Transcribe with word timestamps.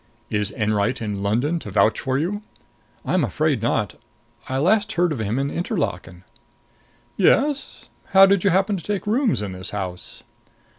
"Is 0.31 0.49
Enwright 0.53 0.99
in 0.99 1.21
London 1.21 1.59
to 1.59 1.69
vouch 1.69 1.99
for 1.99 2.17
you?" 2.17 2.41
"I'm 3.05 3.23
afraid 3.23 3.61
not. 3.61 3.99
I 4.49 4.57
last 4.57 4.93
heard 4.93 5.11
of 5.11 5.19
him 5.19 5.37
in 5.37 5.51
Interlaken." 5.51 6.23
"Yes? 7.17 7.87
How 8.05 8.25
did 8.25 8.43
you 8.43 8.49
happen 8.49 8.77
to 8.77 8.83
take 8.83 9.05
rooms 9.05 9.43
in 9.43 9.51
this 9.51 9.69
house?" 9.69 10.23